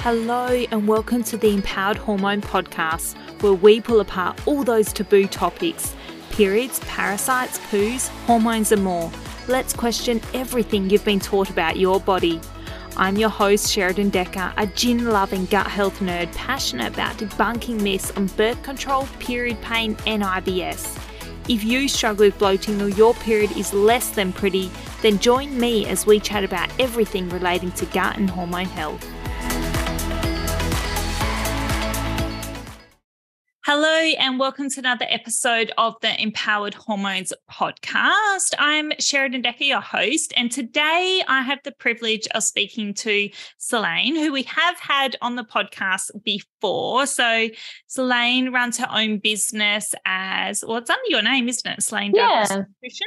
[0.00, 5.26] Hello, and welcome to the Empowered Hormone Podcast, where we pull apart all those taboo
[5.26, 5.94] topics
[6.30, 9.10] periods, parasites, poos, hormones, and more.
[9.48, 12.40] Let's question everything you've been taught about your body.
[12.96, 18.10] I'm your host, Sheridan Decker, a gin loving gut health nerd passionate about debunking myths
[18.12, 21.07] on birth control, period pain, and IBS.
[21.48, 25.86] If you struggle with bloating or your period is less than pretty, then join me
[25.86, 29.02] as we chat about everything relating to gut and hormone health.
[33.70, 38.54] Hello, and welcome to another episode of the Empowered Hormones podcast.
[38.58, 44.16] I'm Sheridan Decker, your host, and today I have the privilege of speaking to Solaine,
[44.16, 47.04] who we have had on the podcast before.
[47.04, 47.48] So,
[47.86, 51.82] Solaine runs her own business as well, it's under your name, isn't it?
[51.82, 52.46] Solaine yeah.
[52.46, 53.06] Douglas Nutrition.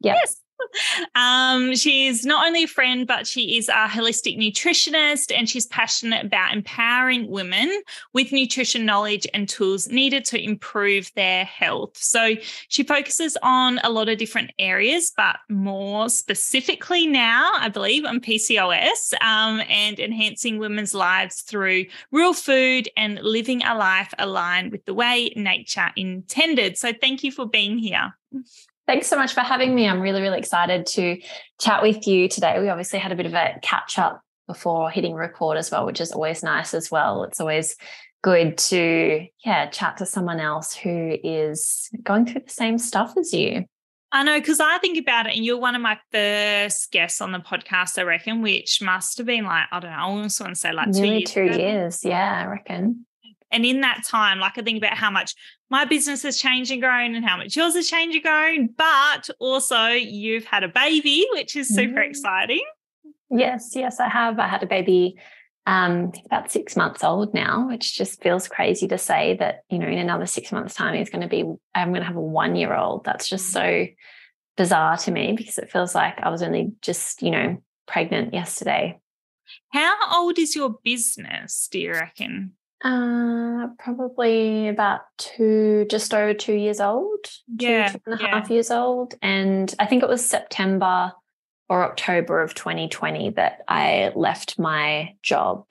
[0.00, 0.16] Yep.
[0.16, 0.36] Yes.
[1.14, 6.24] Um, she's not only a friend, but she is a holistic nutritionist and she's passionate
[6.24, 11.96] about empowering women with nutrition knowledge and tools needed to improve their health.
[11.96, 12.36] So
[12.68, 18.20] she focuses on a lot of different areas, but more specifically now, I believe, on
[18.20, 24.84] PCOS um, and enhancing women's lives through real food and living a life aligned with
[24.84, 26.78] the way nature intended.
[26.78, 28.14] So thank you for being here.
[28.90, 29.86] Thanks so much for having me.
[29.86, 31.16] I'm really, really excited to
[31.60, 32.58] chat with you today.
[32.58, 36.00] We obviously had a bit of a catch up before hitting record as well, which
[36.00, 37.22] is always nice as well.
[37.22, 37.76] It's always
[38.24, 43.32] good to, yeah, chat to someone else who is going through the same stuff as
[43.32, 43.64] you.
[44.10, 47.30] I know, because I think about it, and you're one of my first guests on
[47.30, 50.52] the podcast, I reckon, which must have been like, I don't know, I almost want
[50.52, 51.54] to say like Nearly two years.
[51.54, 52.04] two years.
[52.04, 53.06] Yeah, I reckon.
[53.52, 55.34] And in that time, like I think about how much
[55.70, 59.28] my business has changed and grown and how much yours has changed and grown, but
[59.38, 62.08] also you've had a baby, which is super Mm.
[62.10, 62.64] exciting.
[63.30, 64.38] Yes, yes, I have.
[64.38, 65.14] I had a baby
[65.66, 69.86] um about six months old now, which just feels crazy to say that, you know,
[69.86, 71.44] in another six months' time, he's going to be,
[71.74, 73.04] I'm going to have a one year old.
[73.04, 73.86] That's just so
[74.56, 78.98] bizarre to me because it feels like I was only just, you know, pregnant yesterday.
[79.72, 82.52] How old is your business, do you reckon?
[82.82, 87.24] Uh, probably about two, just over two years old,
[87.58, 88.40] two, Yeah, two and a yeah.
[88.40, 89.14] half years old.
[89.20, 91.12] And I think it was September
[91.68, 95.70] or October of 2020 that I left my job.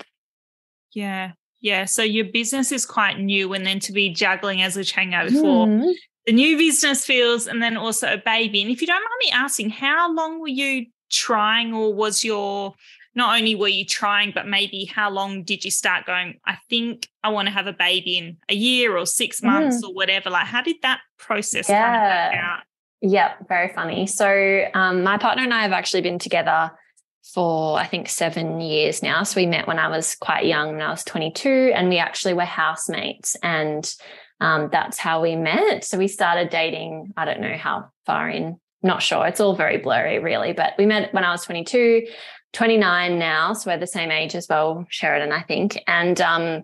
[0.93, 1.31] Yeah.
[1.61, 1.85] Yeah.
[1.85, 5.29] So your business is quite new, and then to be juggling, as we chatting about
[5.29, 5.93] before, Mhm.
[6.27, 8.61] the new business feels, and then also a baby.
[8.61, 12.75] And if you don't mind me asking, how long were you trying, or was your
[13.15, 16.39] not only were you trying, but maybe how long did you start going?
[16.45, 19.93] I think I want to have a baby in a year or six months or
[19.93, 20.29] whatever.
[20.29, 22.63] Like, how did that process kind of work
[23.01, 23.33] Yeah.
[23.47, 24.07] very funny.
[24.07, 26.71] So, um, my partner and I have actually been together
[27.33, 29.23] for I think seven years now.
[29.23, 32.33] So, we met when I was quite young, when I was 22, and we actually
[32.33, 33.35] were housemates.
[33.43, 33.91] And
[34.39, 35.83] um, that's how we met.
[35.83, 39.27] So, we started dating, I don't know how far in, not sure.
[39.27, 40.53] It's all very blurry, really.
[40.53, 42.05] But we met when I was 22,
[42.53, 43.53] 29 now.
[43.53, 45.81] So, we're the same age as well, Sheridan, I think.
[45.87, 46.63] And um,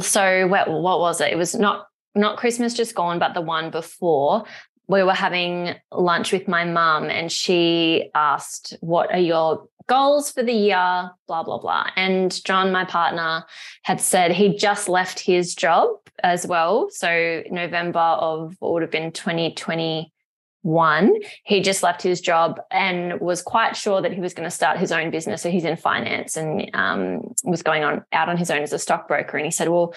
[0.00, 1.32] so, what, what was it?
[1.32, 4.44] It was not not Christmas just gone, but the one before
[4.90, 10.42] we were having lunch with my mum and she asked, What are your goals for
[10.42, 11.10] the year?
[11.28, 11.86] Blah, blah, blah.
[11.94, 13.44] And John, my partner,
[13.84, 15.90] had said he just left his job
[16.24, 16.88] as well.
[16.90, 19.12] So, November of what would have been
[20.62, 24.54] 2021, he just left his job and was quite sure that he was going to
[24.54, 25.42] start his own business.
[25.42, 28.78] So, he's in finance and um, was going on out on his own as a
[28.78, 29.36] stockbroker.
[29.36, 29.94] And he said, Well,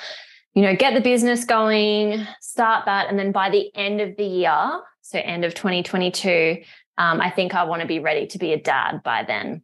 [0.53, 3.09] you know, get the business going, start that.
[3.09, 6.61] And then by the end of the year, so end of 2022,
[6.97, 9.63] um, I think I want to be ready to be a dad by then.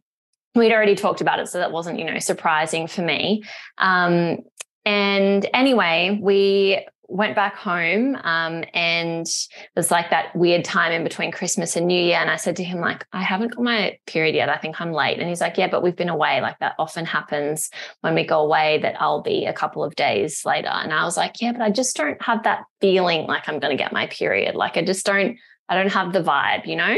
[0.54, 3.44] We'd already talked about it, so that wasn't, you know, surprising for me.
[3.78, 4.38] Um,
[4.84, 11.02] and anyway, we went back home um, and it was like that weird time in
[11.02, 12.18] between Christmas and New Year.
[12.18, 14.48] And I said to him, like, I haven't got my period yet.
[14.48, 15.18] I think I'm late.
[15.18, 16.40] And he's like, yeah, but we've been away.
[16.40, 17.68] Like that often happens
[18.00, 20.68] when we go away that I'll be a couple of days later.
[20.68, 23.76] And I was like, yeah, but I just don't have that feeling like I'm going
[23.76, 24.54] to get my period.
[24.54, 25.36] Like I just don't,
[25.68, 26.96] I don't have the vibe, you know?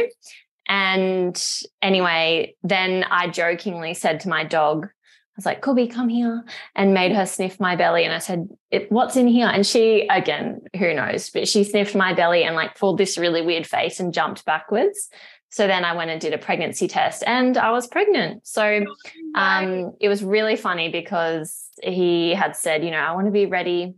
[0.68, 1.42] And
[1.80, 4.88] anyway, then I jokingly said to my dog,
[5.34, 6.44] I was like, Kobe, come here,
[6.74, 8.04] and made her sniff my belly.
[8.04, 8.48] And I said,
[8.90, 9.46] What's in here?
[9.48, 13.40] And she, again, who knows, but she sniffed my belly and like pulled this really
[13.40, 15.08] weird face and jumped backwards.
[15.52, 18.46] So then I went and did a pregnancy test and I was pregnant.
[18.46, 18.84] So
[19.34, 23.44] um, it was really funny because he had said, you know, I want to be
[23.44, 23.94] ready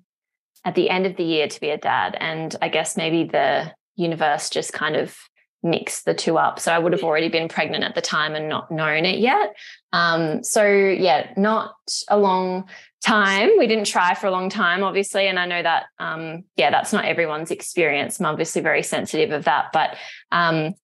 [0.64, 2.16] at the end of the year to be a dad.
[2.18, 5.16] And I guess maybe the universe just kind of
[5.64, 6.60] mix the two up.
[6.60, 9.56] So I would have already been pregnant at the time and not known it yet.
[9.92, 11.74] Um, so yeah, not
[12.08, 12.68] a long
[13.04, 13.50] time.
[13.58, 15.26] We didn't try for a long time, obviously.
[15.26, 18.20] And I know that, um, yeah, that's not everyone's experience.
[18.20, 19.66] I'm obviously very sensitive of that.
[19.72, 19.96] But
[20.30, 20.74] um,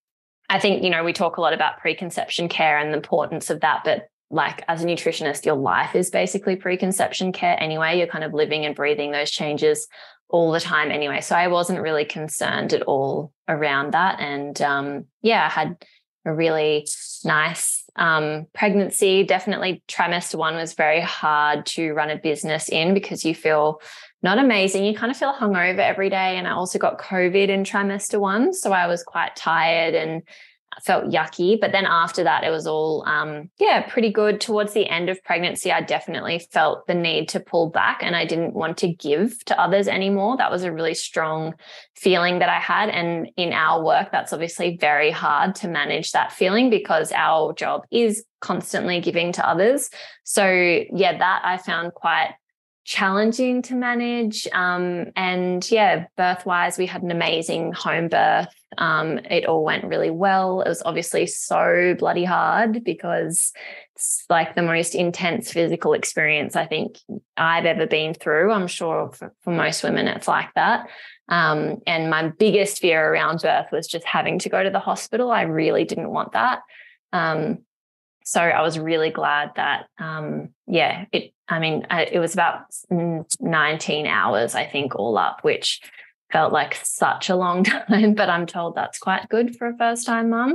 [0.49, 3.61] I think, you know, we talk a lot about preconception care and the importance of
[3.61, 3.83] that.
[3.85, 7.99] But like as a nutritionist, your life is basically preconception care anyway.
[7.99, 9.87] You're kind of living and breathing those changes
[10.31, 11.21] all the time anyway.
[11.21, 14.21] So I wasn't really concerned at all around that.
[14.21, 15.85] And um, yeah, I had
[16.25, 16.87] a really
[17.25, 19.25] nice um, pregnancy.
[19.25, 23.81] Definitely, trimester one was very hard to run a business in because you feel
[24.23, 24.85] not amazing.
[24.85, 26.37] You kind of feel hungover every day.
[26.37, 28.53] And I also got COVID in trimester one.
[28.53, 30.23] So I was quite tired and
[30.83, 31.61] felt yucky.
[31.61, 34.41] But then after that, it was all, um, yeah, pretty good.
[34.41, 38.25] Towards the end of pregnancy, I definitely felt the need to pull back and I
[38.25, 40.37] didn't want to give to others anymore.
[40.37, 41.55] That was a really strong
[41.97, 42.89] feeling that I had.
[42.89, 47.83] And in our work, that's obviously very hard to manage that feeling because our job
[47.91, 49.91] is constantly giving to others.
[50.25, 52.35] So, yeah, that I found quite
[52.85, 54.49] challenging to manage.
[54.53, 58.49] Um, and yeah, birth wise, we had an amazing home birth.
[58.79, 60.61] Um, it all went really well.
[60.63, 63.53] It was obviously so bloody hard because
[63.97, 66.99] it's like the most intense physical experience I think
[67.37, 68.53] I've ever been through.
[68.53, 70.89] I'm sure for, for most women it's like that.
[71.29, 75.31] Um, and my biggest fear around birth was just having to go to the hospital.
[75.31, 76.61] I really didn't want that.
[77.13, 77.59] Um,
[78.25, 84.07] so I was really glad that, um, yeah, it, I mean, it was about 19
[84.07, 85.81] hours, I think, all up, which
[86.33, 90.07] felt like such a long time, but I'm told that's quite good for a first
[90.07, 90.55] time mum.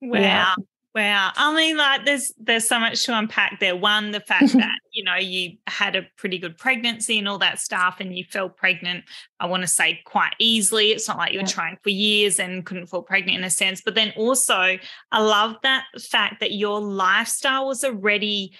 [0.00, 0.20] Wow.
[0.20, 0.54] Yeah.
[0.94, 1.30] Wow.
[1.36, 3.76] I mean, like there's there's so much to unpack there.
[3.76, 7.60] One, the fact that, you know, you had a pretty good pregnancy and all that
[7.60, 9.04] stuff and you fell pregnant,
[9.38, 10.92] I want to say quite easily.
[10.92, 13.82] It's not like you were trying for years and couldn't fall pregnant in a sense.
[13.84, 14.78] But then also
[15.12, 18.54] I love that fact that your lifestyle was already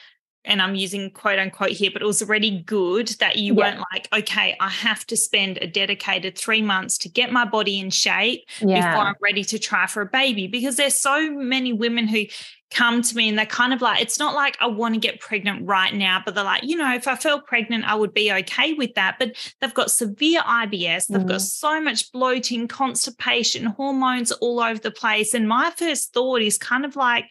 [0.47, 3.59] and I'm using quote unquote here, but it was already good that you yeah.
[3.59, 7.79] weren't like, okay, I have to spend a dedicated three months to get my body
[7.79, 8.91] in shape yeah.
[8.91, 10.47] before I'm ready to try for a baby.
[10.47, 12.25] Because there's so many women who
[12.71, 15.21] come to me and they're kind of like, it's not like I want to get
[15.21, 18.33] pregnant right now, but they're like, you know, if I felt pregnant, I would be
[18.33, 19.17] okay with that.
[19.19, 21.29] But they've got severe IBS, they've mm.
[21.29, 25.35] got so much bloating, constipation, hormones all over the place.
[25.35, 27.27] And my first thought is kind of like,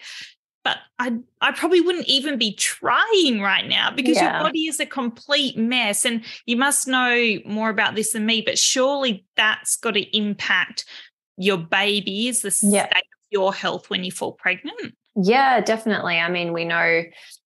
[0.66, 4.34] but I I probably wouldn't even be trying right now because yeah.
[4.34, 8.42] your body is a complete mess and you must know more about this than me
[8.42, 10.84] but surely that's got to impact
[11.38, 12.88] your baby is the yeah.
[12.90, 17.04] state of your health when you fall pregnant yeah definitely i mean we know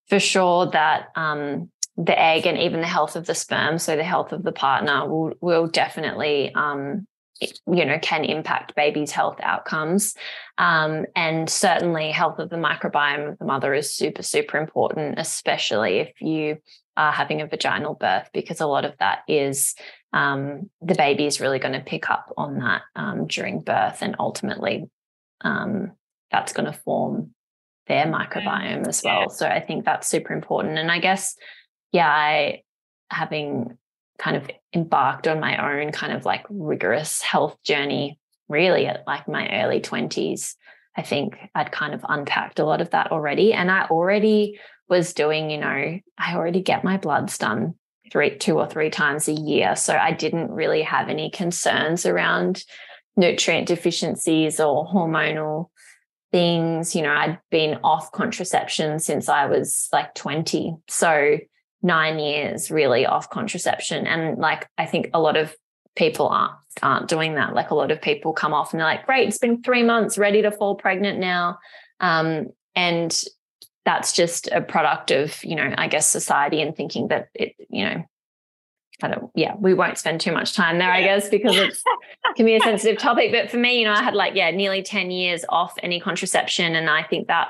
[0.07, 4.03] for sure that um, the egg and even the health of the sperm so the
[4.03, 7.05] health of the partner will will definitely um,
[7.41, 10.15] you know can impact babies health outcomes.
[10.57, 15.99] Um, and certainly health of the microbiome of the mother is super super important especially
[15.99, 16.57] if you
[16.97, 19.75] are having a vaginal birth because a lot of that is
[20.11, 24.15] um, the baby is really going to pick up on that um, during birth and
[24.19, 24.89] ultimately
[25.41, 25.93] um,
[26.31, 27.33] that's going to form
[27.87, 29.29] their microbiome as well.
[29.29, 30.77] So i think that's super important.
[30.77, 31.35] And i guess
[31.91, 32.63] yeah i
[33.09, 33.77] having
[34.19, 39.27] kind of embarked on my own kind of like rigorous health journey really at like
[39.27, 40.55] my early 20s
[40.95, 45.13] i think i'd kind of unpacked a lot of that already and i already was
[45.13, 47.73] doing you know i already get my bloods done
[48.11, 52.63] three two or three times a year so i didn't really have any concerns around
[53.15, 55.69] nutrient deficiencies or hormonal
[56.31, 56.95] things.
[56.95, 61.37] You know i'd been off contraception since i was like 20 so
[61.81, 64.05] nine years really off contraception.
[64.07, 65.55] And like, I think a lot of
[65.95, 67.53] people aren't, aren't doing that.
[67.53, 70.17] Like a lot of people come off and they're like, great, it's been three months,
[70.17, 71.59] ready to fall pregnant now.
[71.99, 73.17] Um, and
[73.85, 77.85] that's just a product of, you know, I guess society and thinking that it, you
[77.85, 78.03] know,
[79.01, 81.81] I don't, yeah, we won't spend too much time there, I guess, because it's
[82.35, 83.31] can be a sensitive topic.
[83.31, 86.75] But for me, you know, I had like, yeah, nearly 10 years off any contraception.
[86.75, 87.49] And I think that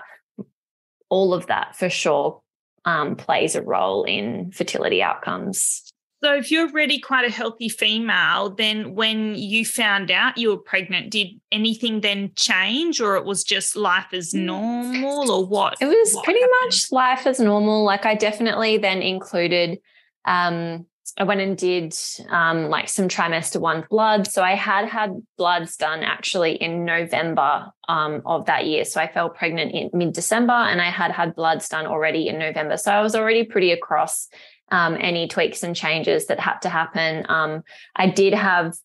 [1.10, 2.42] all of that for sure
[2.86, 5.84] um, plays a role in fertility outcomes.
[6.22, 10.58] So, if you're already quite a healthy female, then when you found out you were
[10.58, 14.42] pregnant, did anything then change, or it was just life as mm.
[14.42, 15.78] normal, or what?
[15.80, 16.58] It was what pretty happened?
[16.66, 17.86] much life as normal.
[17.86, 19.80] Like, I definitely then included
[20.26, 20.86] um,
[21.20, 21.94] I went and did
[22.30, 24.26] um, like some trimester one blood.
[24.26, 28.86] So I had had bloods done actually in November um, of that year.
[28.86, 32.40] So I fell pregnant in mid December and I had had bloods done already in
[32.40, 32.78] November.
[32.78, 34.30] So I was already pretty across
[34.72, 37.26] um, any tweaks and changes that had to happen.
[37.28, 37.64] Um,
[37.98, 38.76] I did have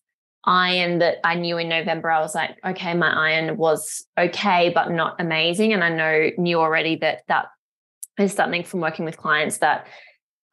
[0.43, 4.91] iron that I knew in November, I was like, okay, my iron was okay, but
[4.91, 5.73] not amazing.
[5.73, 7.47] And I know knew already that that
[8.19, 9.87] is something from working with clients that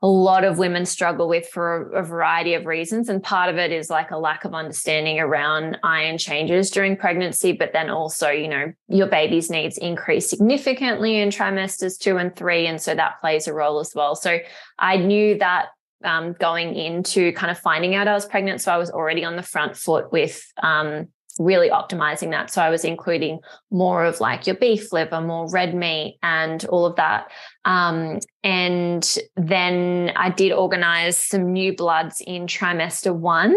[0.03, 3.09] a lot of women struggle with for a, variety of reasons.
[3.09, 7.53] And part of it is like a lack of understanding around iron changes during pregnancy,
[7.53, 12.67] but then also, you know, your baby's needs increase significantly in trimesters two and three.
[12.67, 14.17] And so that plays a role as well.
[14.17, 14.41] So
[14.77, 15.69] I knew that
[16.03, 18.61] um, going into kind of finding out I was pregnant.
[18.61, 22.51] So I was already on the front foot with um, really optimizing that.
[22.51, 26.87] So I was including more of like your beef liver, more red meat, and all
[26.87, 27.31] of that.
[27.65, 33.57] Um, and then I did organize some new bloods in trimester one.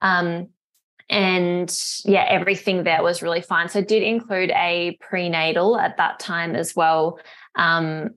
[0.00, 0.48] Um,
[1.08, 1.72] and
[2.04, 3.68] yeah, everything there was really fine.
[3.68, 7.20] So I did include a prenatal at that time as well.
[7.54, 8.10] Um,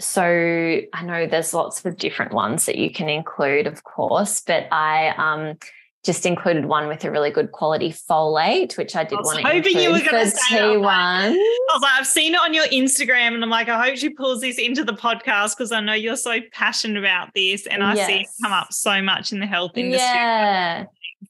[0.00, 4.66] so I know there's lots of different ones that you can include, of course, but
[4.72, 5.58] I um,
[6.04, 9.56] just included one with a really good quality folate, which I did I want to
[9.56, 10.84] include you were going for T1.
[10.86, 11.30] I
[11.72, 14.42] was like, I've seen it on your Instagram, and I'm like, I hope she pulls
[14.42, 18.06] this into the podcast because I know you're so passionate about this, and I yes.
[18.06, 20.06] see it come up so much in the health industry.
[20.06, 20.84] Yeah,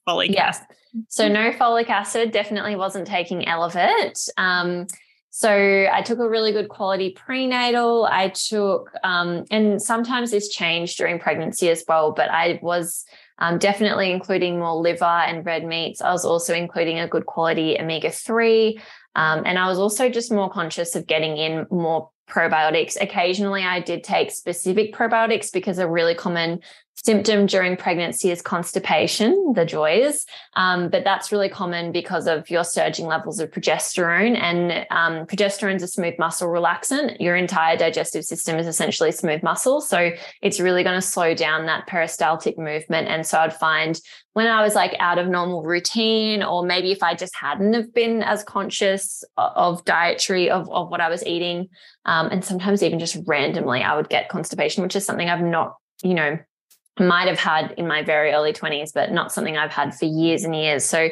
[0.05, 0.47] folic yeah.
[0.47, 0.67] acid.
[1.07, 2.31] So no folic acid.
[2.31, 4.29] Definitely wasn't taking Elevit.
[4.37, 4.87] Um,
[5.29, 8.07] so I took a really good quality prenatal.
[8.09, 13.03] I took, um, and sometimes this changed during pregnancy as well, but I was
[13.39, 16.01] um, definitely including more liver and red meats.
[16.01, 18.79] I was also including a good quality omega 3.
[19.15, 22.99] Um, and I was also just more conscious of getting in more probiotics.
[22.99, 26.59] Occasionally, I did take specific probiotics because a really common
[26.95, 30.25] symptom during pregnancy is constipation, the joys.
[30.55, 34.37] Um, but that's really common because of your surging levels of progesterone.
[34.37, 37.19] And um, progesterone is a smooth muscle relaxant.
[37.19, 39.81] Your entire digestive system is essentially smooth muscle.
[39.81, 40.11] So
[40.41, 43.07] it's really going to slow down that peristaltic movement.
[43.07, 43.99] And so I'd find
[44.33, 47.93] when I was like out of normal routine, or maybe if I just hadn't have
[47.93, 51.69] been as conscious of dietary, of, of what I was eating,
[52.05, 55.75] um, and sometimes even just randomly, I would get constipation, which is something I've not,
[56.03, 56.37] you know,
[56.99, 60.43] might have had in my very early 20s, but not something I've had for years
[60.43, 60.85] and years.
[60.85, 61.09] So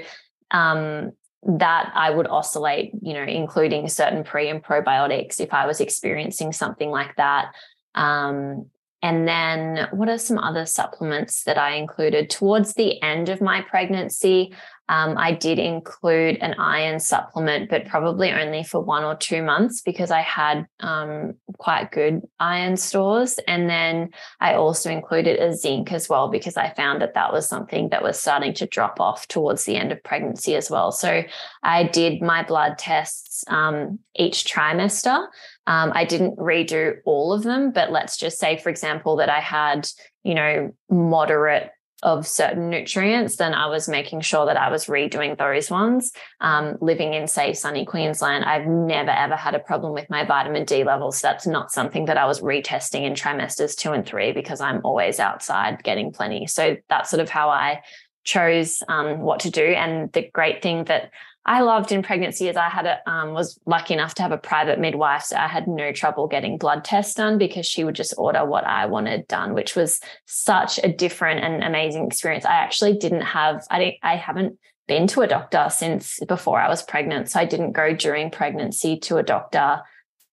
[0.51, 1.11] um,
[1.45, 6.53] that I would oscillate, you know, including certain pre and probiotics if I was experiencing
[6.53, 7.53] something like that.
[7.95, 8.67] Um,
[9.01, 13.61] and then what are some other supplements that I included towards the end of my
[13.61, 14.53] pregnancy?
[14.89, 19.81] Um, I did include an iron supplement, but probably only for one or two months
[19.81, 23.39] because I had um, quite good iron stores.
[23.47, 24.09] And then
[24.41, 28.03] I also included a zinc as well because I found that that was something that
[28.03, 30.91] was starting to drop off towards the end of pregnancy as well.
[30.91, 31.23] So
[31.63, 35.27] I did my blood tests um, each trimester.
[35.65, 39.39] Um, I didn't redo all of them, but let's just say, for example, that I
[39.39, 39.87] had,
[40.23, 41.71] you know, moderate
[42.03, 46.12] of certain nutrients, then I was making sure that I was redoing those ones.
[46.41, 50.65] Um, living in, say, sunny Queensland, I've never ever had a problem with my vitamin
[50.65, 51.22] D levels.
[51.22, 55.19] That's not something that I was retesting in trimesters two and three because I'm always
[55.19, 56.45] outside getting plenty.
[56.45, 57.81] So that's sort of how I
[58.25, 59.63] chose um, what to do.
[59.65, 61.12] And the great thing that
[61.45, 64.38] I loved in pregnancy is I had a um, was lucky enough to have a
[64.38, 68.13] private midwife, so I had no trouble getting blood tests done because she would just
[68.17, 72.45] order what I wanted done, which was such a different and amazing experience.
[72.45, 74.57] I actually didn't have I didn't, I haven't
[74.88, 78.97] been to a doctor since before I was pregnant, so I didn't go during pregnancy
[79.00, 79.81] to a doctor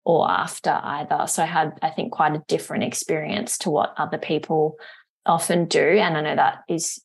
[0.04, 1.26] or after either.
[1.26, 4.76] So I had I think quite a different experience to what other people
[5.26, 7.02] often do, and I know that is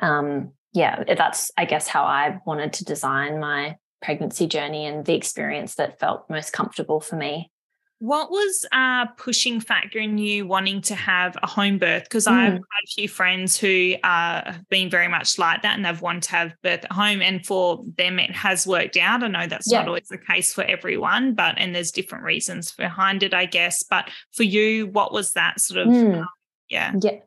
[0.00, 5.14] um, yeah, that's, I guess, how I wanted to design my pregnancy journey and the
[5.14, 7.50] experience that felt most comfortable for me.
[7.98, 12.02] What was a pushing factor in you wanting to have a home birth?
[12.02, 12.32] Because mm.
[12.32, 15.86] I have quite a few friends who uh, have been very much like that and
[15.86, 17.22] they've wanted to have birth at home.
[17.22, 19.22] And for them, it has worked out.
[19.22, 19.78] I know that's yeah.
[19.78, 23.82] not always the case for everyone, but and there's different reasons behind it, I guess.
[23.82, 26.26] But for you, what was that sort of mm
[26.68, 26.92] yeah.
[27.00, 27.18] Yeah.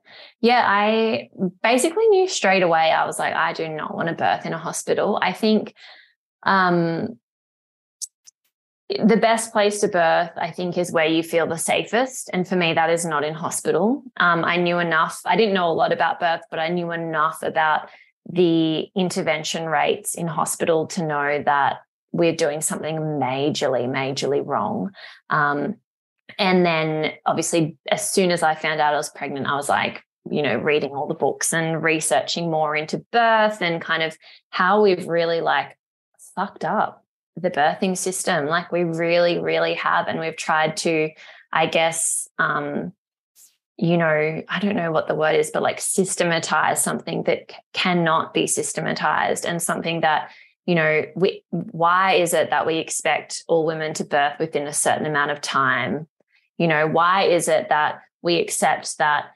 [0.42, 1.30] Yeah i
[1.64, 4.58] basically knew straight away i was like i do not want to birth in a
[4.58, 5.20] hospital.
[5.22, 5.74] I think
[6.44, 7.20] um
[8.90, 12.56] the best place to birth i think is where you feel the safest and for
[12.56, 14.04] me that is not in hospital.
[14.18, 17.44] Um, i knew enough i didn't know a lot about birth but i knew enough
[17.44, 17.90] about
[18.32, 21.78] the intervention rates in hospital to know that
[22.12, 24.92] we're doing something majorly majorly wrong.
[25.30, 25.76] Um,
[26.38, 30.04] and then obviously, as soon as I found out I was pregnant, I was like,
[30.30, 34.18] you know, reading all the books and researching more into birth and kind of
[34.50, 35.78] how we've really like
[36.36, 37.04] fucked up
[37.36, 38.46] the birthing system.
[38.46, 40.08] Like we really, really have.
[40.08, 41.10] And we've tried to,
[41.52, 42.94] I guess, um,
[43.78, 48.34] you know, I don't know what the word is, but like systematize something that cannot
[48.34, 50.32] be systematized and something that,
[50.66, 54.74] you know, we, why is it that we expect all women to birth within a
[54.74, 56.08] certain amount of time?
[56.60, 59.32] You know, why is it that we accept that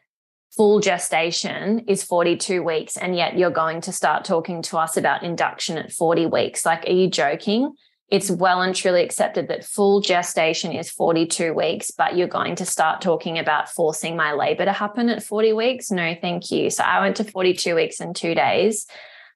[0.56, 5.24] full gestation is 42 weeks and yet you're going to start talking to us about
[5.24, 6.63] induction at 40 weeks?
[6.63, 7.74] Like, are you joking?
[8.13, 12.65] it's well and truly accepted that full gestation is 42 weeks, but you're going to
[12.65, 15.89] start talking about forcing my labor to happen at 40 weeks.
[15.89, 16.70] No, thank you.
[16.70, 18.86] So I went to 42 weeks in two days.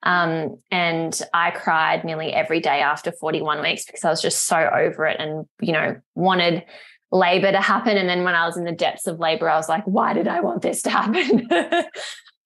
[0.04, 4.58] Um, and I cried nearly every day after 41 weeks because I was just so
[4.58, 6.64] over it and, you know, wanted
[7.12, 7.98] labor to happen.
[7.98, 10.28] And then when I was in the depths of labor, I was like, why did
[10.28, 11.48] I want this to happen?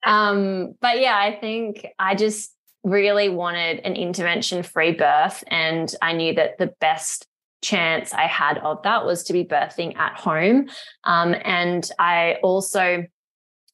[0.05, 2.53] um, but yeah, I think I just
[2.83, 5.43] really wanted an intervention free birth.
[5.47, 7.27] And I knew that the best
[7.61, 10.69] chance I had of that was to be birthing at home.
[11.03, 13.05] Um, and I also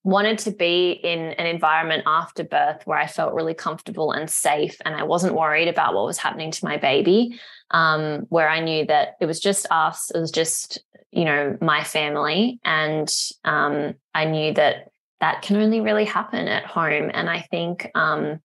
[0.04, 4.78] wanted to be in an environment after birth where I felt really comfortable and safe
[4.86, 7.38] and I wasn't worried about what was happening to my baby.
[7.72, 10.82] Um, where I knew that it was just us, it was just,
[11.12, 12.60] you know, my family.
[12.64, 17.12] And um, I knew that that can only really happen at home.
[17.14, 18.40] And I think, um,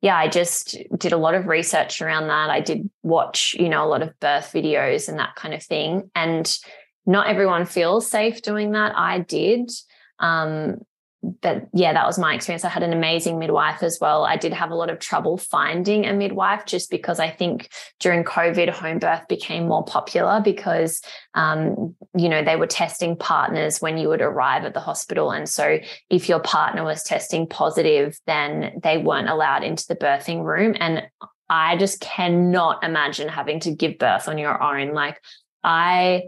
[0.00, 2.50] yeah, I just did a lot of research around that.
[2.50, 6.10] I did watch, you know, a lot of birth videos and that kind of thing.
[6.14, 6.58] And
[7.06, 8.96] not everyone feels safe doing that.
[8.96, 9.70] I did.
[10.18, 10.78] Um,
[11.22, 12.64] but yeah, that was my experience.
[12.64, 14.24] I had an amazing midwife as well.
[14.24, 18.24] I did have a lot of trouble finding a midwife just because I think during
[18.24, 21.00] COVID, home birth became more popular because,
[21.34, 25.30] um, you know, they were testing partners when you would arrive at the hospital.
[25.30, 25.78] And so
[26.10, 30.74] if your partner was testing positive, then they weren't allowed into the birthing room.
[30.80, 31.06] And
[31.48, 34.92] I just cannot imagine having to give birth on your own.
[34.92, 35.20] Like,
[35.62, 36.22] I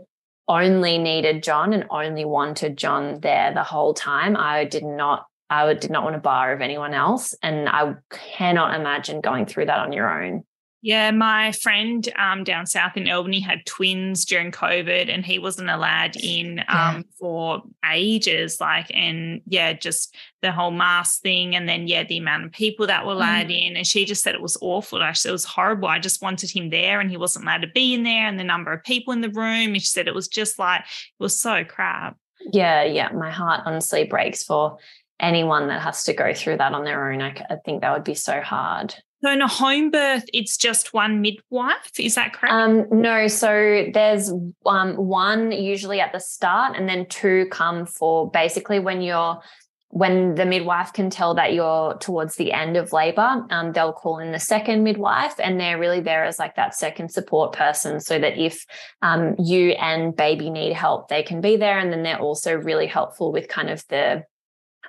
[0.49, 4.37] only needed John and only wanted John there the whole time.
[4.37, 7.35] I did not I did not want a bar of anyone else.
[7.43, 10.45] And I cannot imagine going through that on your own.
[10.85, 15.71] Yeah, my friend um, down south in Albany had twins during COVID, and he wasn't
[15.71, 17.03] allowed in um, yeah.
[17.19, 18.61] for ages.
[18.61, 22.87] Like, and yeah, just the whole mask thing, and then yeah, the amount of people
[22.89, 23.67] that were allowed mm.
[23.69, 23.77] in.
[23.79, 25.03] And she just said it was awful.
[25.03, 25.89] Actually, it was horrible.
[25.89, 28.45] I just wanted him there, and he wasn't allowed to be in there, and the
[28.45, 29.73] number of people in the room.
[29.73, 30.87] And she said it was just like it
[31.19, 32.19] was so crap.
[32.53, 34.77] Yeah, yeah, my heart honestly breaks for
[35.19, 37.23] anyone that has to go through that on their own.
[37.23, 38.95] I, I think that would be so hard.
[39.25, 41.99] So in a home birth, it's just one midwife.
[41.99, 42.53] Is that correct?
[42.53, 43.27] Um, no.
[43.27, 44.31] So there's
[44.67, 49.41] um, one usually at the start, and then two come for basically when you're
[49.89, 54.19] when the midwife can tell that you're towards the end of labor, um, they'll call
[54.19, 58.19] in the second midwife, and they're really there as like that second support person, so
[58.19, 58.67] that if
[59.01, 62.89] um, you and baby need help, they can be there, and then they're also really
[62.89, 64.23] helpful with kind of the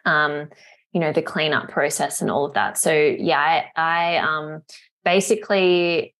[0.04, 0.50] um,
[0.96, 4.64] you know the cleanup process and all of that so yeah i, I um,
[5.04, 6.16] basically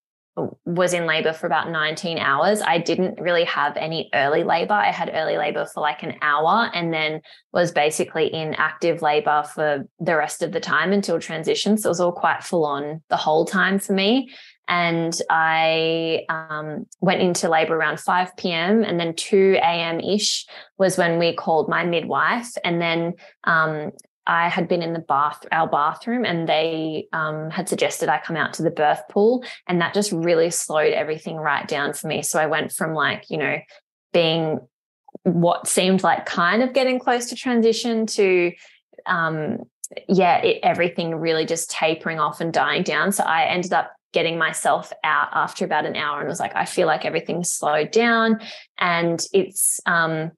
[0.66, 4.92] was in labor for about 19 hours i didn't really have any early labor i
[4.92, 7.22] had early labor for like an hour and then
[7.54, 11.92] was basically in active labor for the rest of the time until transition so it
[11.92, 14.30] was all quite full on the whole time for me
[14.68, 18.84] and I um, went into labor around 5 p.m.
[18.84, 20.00] and then 2 a.m.
[20.00, 20.44] ish
[20.80, 22.52] was when we called my midwife.
[22.64, 23.92] And then um,
[24.28, 28.36] I had been in the bath, our bathroom, and they um, had suggested I come
[28.36, 29.44] out to the birth pool.
[29.68, 32.22] And that just really slowed everything right down for me.
[32.24, 33.58] So I went from like, you know,
[34.14, 34.60] being
[35.24, 38.52] what seemed like kind of getting close to transition to,
[39.06, 39.60] um,
[40.10, 43.12] yeah, it, everything really just tapering off and dying down.
[43.12, 46.66] So I ended up getting myself out after about an hour and was like, I
[46.66, 48.40] feel like everything's slowed down.
[48.78, 50.32] And it's, um,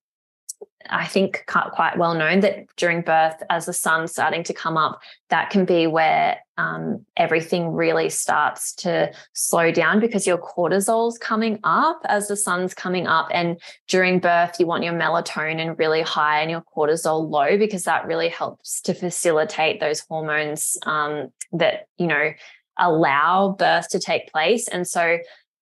[0.89, 4.99] I think quite well known that during birth, as the sun's starting to come up,
[5.29, 11.59] that can be where um, everything really starts to slow down because your cortisol's coming
[11.63, 13.27] up as the sun's coming up.
[13.31, 18.07] And during birth, you want your melatonin really high and your cortisol low because that
[18.07, 22.31] really helps to facilitate those hormones um, that, you know,
[22.77, 24.67] allow birth to take place.
[24.67, 25.17] And so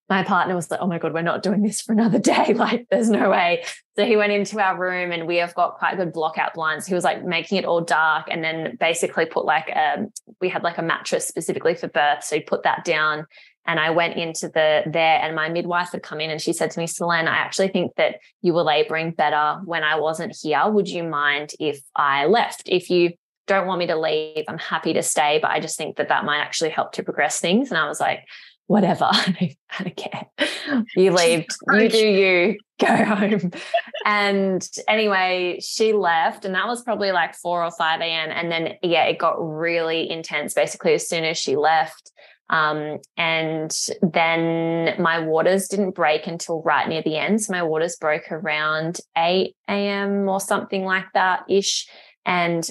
[0.10, 2.54] my partner was like, oh my God, we're not doing this for another day.
[2.66, 3.64] Like, there's no way.
[3.96, 6.86] So he went into our room and we have got quite good blockout blinds.
[6.86, 10.08] He was like making it all dark and then basically put like a, um,
[10.42, 12.24] we had like a mattress specifically for birth.
[12.24, 13.26] So he put that down
[13.68, 16.72] and I went into the there and my midwife had come in and she said
[16.72, 20.70] to me, Solaine, I actually think that you were laboring better when I wasn't here.
[20.70, 22.64] Would you mind if I left?
[22.68, 23.14] If you
[23.48, 26.26] don't want me to leave, I'm happy to stay, but I just think that that
[26.26, 27.70] might actually help to progress things.
[27.70, 28.20] And I was like,
[28.68, 29.06] whatever.
[29.12, 30.26] I don't care.
[30.96, 33.52] You leave, you do you, go home.
[34.06, 38.32] and anyway, she left, and that was probably like 4 or 5 a.m.
[38.32, 42.12] And then, yeah, it got really intense basically as soon as she left.
[42.50, 47.42] Um, and then my waters didn't break until right near the end.
[47.42, 50.28] So my waters broke around 8 a.m.
[50.28, 51.88] or something like that ish.
[52.26, 52.68] And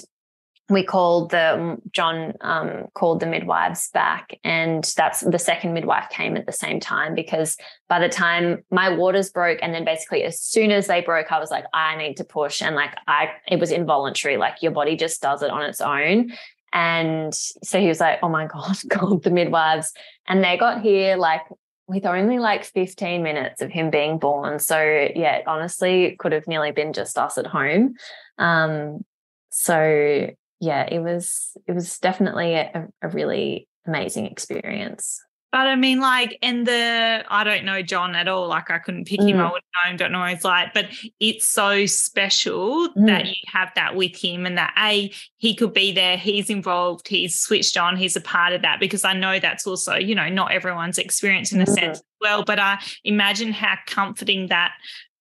[0.69, 6.35] we called the John um, called the midwives back, and that's the second midwife came
[6.35, 7.55] at the same time because
[7.87, 11.39] by the time my waters broke, and then basically as soon as they broke, I
[11.39, 14.95] was like, I need to push, and like I, it was involuntary, like your body
[14.95, 16.31] just does it on its own.
[16.73, 19.93] And so he was like, Oh my God, called the midwives.
[20.27, 21.41] And they got here like
[21.87, 24.59] with only like 15 minutes of him being born.
[24.59, 24.79] So
[25.15, 27.95] yeah, honestly, it could have nearly been just us at home.
[28.37, 29.05] Um,
[29.51, 35.21] so yeah, it was it was definitely a, a really amazing experience.
[35.55, 38.49] But I mean, like, in the I don't know John at all.
[38.49, 39.29] Like, I couldn't pick mm.
[39.29, 39.39] him.
[39.39, 39.95] I wouldn't know him.
[39.95, 40.73] Don't know what he's like.
[40.73, 40.87] But
[41.21, 43.07] it's so special mm.
[43.07, 46.17] that you have that with him, and that a he could be there.
[46.17, 47.07] He's involved.
[47.07, 47.95] He's switched on.
[47.95, 51.53] He's a part of that because I know that's also you know not everyone's experience
[51.53, 51.73] in a mm.
[51.73, 52.43] sense as well.
[52.43, 54.73] But I imagine how comforting that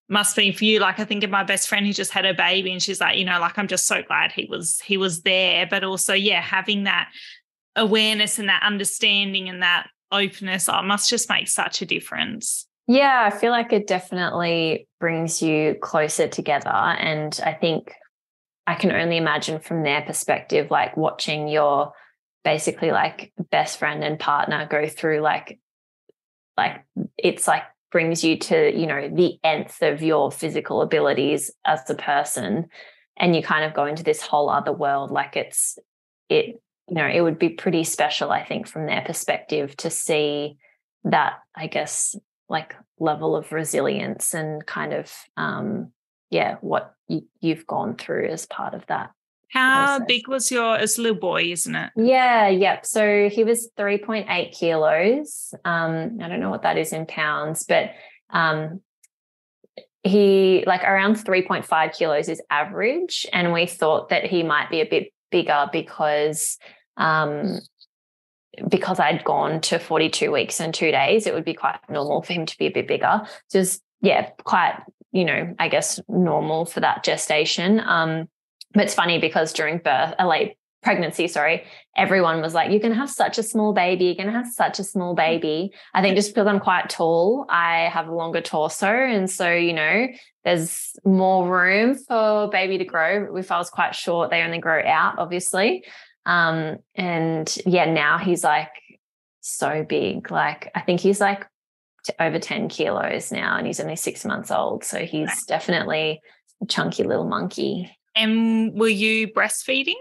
[0.09, 0.81] must be for you.
[0.81, 3.17] Like i think of my best friend who just had a baby and she's like
[3.19, 5.67] you know like i'm just so glad he was he was there.
[5.67, 7.11] But also yeah having that
[7.77, 12.67] awareness and that understanding and that openness oh, must just make such a difference.
[12.87, 16.69] Yeah i feel like it definitely brings you closer together.
[16.69, 17.93] And i think
[18.67, 21.93] i can only imagine from their perspective like watching your
[22.45, 25.59] basically like best friend and partner go through like
[26.57, 26.85] like
[27.17, 31.95] it's like brings you to you know the nth of your physical abilities as a
[31.95, 32.67] person
[33.17, 35.79] and you kind of go into this whole other world like it's
[36.29, 40.57] it you know it would be pretty special i think from their perspective to see
[41.05, 42.17] that i guess
[42.49, 45.93] like level of resilience and kind of um
[46.31, 49.11] yeah what you, you've gone through as part of that
[49.55, 50.07] how process.
[50.09, 51.93] big was your as little boy, isn't it?
[51.97, 52.85] Yeah, yep.
[52.85, 55.55] So he was 3.8 kilos.
[55.65, 57.93] Um, I don't know what that is in pounds, but
[58.31, 58.81] um
[60.03, 63.27] he like around 3.5 kilos is average.
[63.33, 66.59] And we thought that he might be a bit bigger because
[66.97, 67.61] um
[68.69, 72.33] because I'd gone to 42 weeks and two days, it would be quite normal for
[72.33, 73.23] him to be a bit bigger.
[73.53, 74.81] Just yeah, quite,
[75.13, 77.81] you know, I guess normal for that gestation.
[77.81, 78.29] Um,
[78.75, 81.65] but it's funny because during birth, a late pregnancy, sorry,
[81.97, 84.07] everyone was like, You're going to have such a small baby.
[84.07, 85.73] You're going to have such a small baby.
[85.95, 88.87] I think just because I'm quite tall, I have a longer torso.
[88.87, 90.09] And so, you know,
[90.45, 93.35] there's more room for baby to grow.
[93.37, 95.85] If I was quite short, they only grow out, obviously.
[96.27, 98.71] Um, and yeah, now he's like
[99.41, 100.31] so big.
[100.31, 101.47] Like, I think he's like
[102.21, 104.85] over 10 kilos now and he's only six months old.
[104.85, 106.21] So he's definitely
[106.63, 107.97] a chunky little monkey.
[108.15, 109.95] And were you breastfeeding?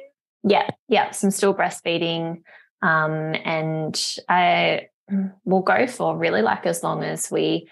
[0.44, 2.44] Yeah, yeah, I'm still breastfeeding.
[2.82, 4.88] Um, and I
[5.46, 7.70] will go for really like as long as we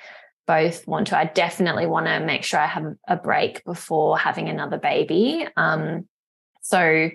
[0.47, 1.17] both want to.
[1.17, 5.47] I definitely want to make sure I have a break before having another baby.
[5.57, 6.07] Um,
[6.61, 7.09] so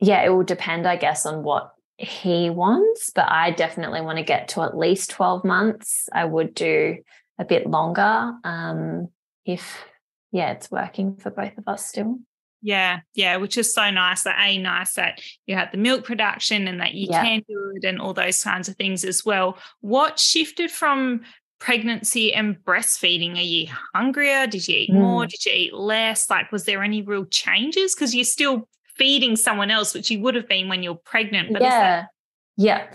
[0.00, 4.24] yeah, it will depend, I guess, on what he wants, but I definitely want to
[4.24, 6.08] get to at least 12 months.
[6.12, 6.98] I would do
[7.38, 9.08] a bit longer um,
[9.44, 9.84] if,
[10.32, 12.18] yeah, it's working for both of us still.
[12.60, 14.24] Yeah, yeah, which is so nice.
[14.24, 17.22] That a nice that you had the milk production and that you yeah.
[17.22, 19.58] can do it and all those kinds of things as well.
[19.80, 21.20] What shifted from
[21.60, 23.36] pregnancy and breastfeeding?
[23.36, 24.46] Are you hungrier?
[24.46, 25.00] Did you eat mm.
[25.00, 25.26] more?
[25.26, 26.28] Did you eat less?
[26.28, 27.94] Like, was there any real changes?
[27.94, 31.52] Because you're still feeding someone else, which you would have been when you're pregnant.
[31.52, 32.08] But yeah, that-
[32.56, 32.86] yeah.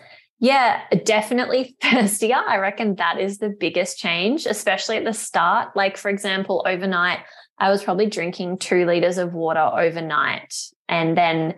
[0.43, 2.35] Yeah, definitely first year.
[2.35, 5.73] I reckon that is the biggest change, especially at the start.
[5.73, 7.19] Like, for example, overnight,
[7.59, 10.53] I was probably drinking two liters of water overnight
[10.89, 11.55] and then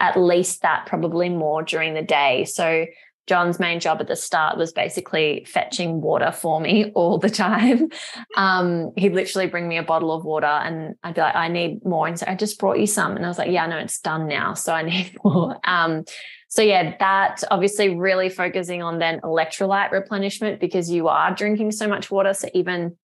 [0.00, 2.44] at least that, probably more during the day.
[2.46, 2.86] So
[3.26, 7.88] John's main job at the start was basically fetching water for me all the time.
[8.36, 11.84] Um, he'd literally bring me a bottle of water and I'd be like, I need
[11.84, 12.06] more.
[12.06, 13.16] And so I just brought you some.
[13.16, 14.54] And I was like, yeah, no, it's done now.
[14.54, 15.58] So I need more.
[15.64, 16.04] Um,
[16.48, 21.88] so yeah, that obviously really focusing on then electrolyte replenishment because you are drinking so
[21.88, 22.32] much water.
[22.32, 22.96] So even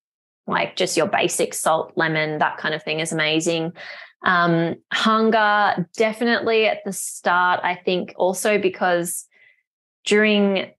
[0.46, 3.72] like just your basic salt, lemon, that kind of thing is amazing.
[4.24, 9.26] Um, hunger, definitely at the start, I think also because
[10.04, 10.70] during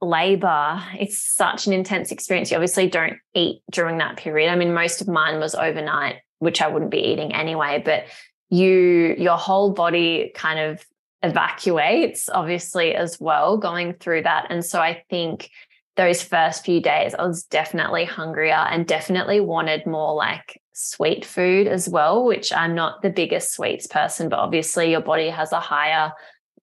[0.00, 2.50] labor, it's such an intense experience.
[2.50, 4.50] You obviously don't eat during that period.
[4.50, 8.04] I mean, most of mine was overnight, which I wouldn't be eating anyway, but
[8.50, 10.84] you, your whole body kind of
[11.22, 14.46] evacuates, obviously, as well, going through that.
[14.50, 15.50] And so I think
[15.96, 21.68] those first few days, I was definitely hungrier and definitely wanted more like sweet food
[21.68, 25.60] as well, which I'm not the biggest sweets person, but obviously your body has a
[25.60, 26.12] higher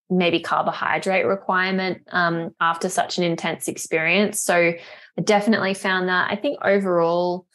[0.10, 4.42] maybe carbohydrate requirement um, after such an intense experience.
[4.42, 6.32] So I definitely found that.
[6.32, 7.46] I think overall,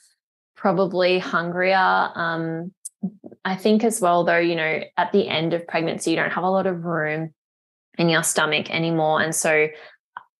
[0.56, 2.10] probably hungrier.
[2.14, 2.72] Um,
[3.44, 6.44] I think as well, though, you know, at the end of pregnancy, you don't have
[6.44, 7.34] a lot of room
[7.98, 9.20] in your stomach anymore.
[9.20, 9.68] And so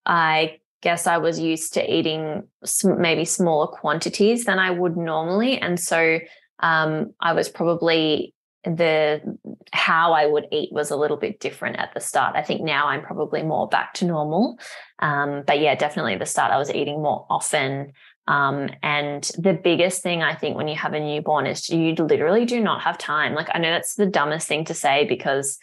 [0.05, 2.43] I guess I was used to eating
[2.83, 5.59] maybe smaller quantities than I would normally.
[5.59, 6.19] And so
[6.59, 8.34] um, I was probably
[8.65, 9.37] the
[9.71, 12.35] how I would eat was a little bit different at the start.
[12.35, 14.59] I think now I'm probably more back to normal.
[14.99, 17.93] Um, but yeah, definitely at the start I was eating more often.
[18.27, 22.45] Um, and the biggest thing I think when you have a newborn is you literally
[22.45, 23.35] do not have time.
[23.35, 25.59] Like I know that's the dumbest thing to say because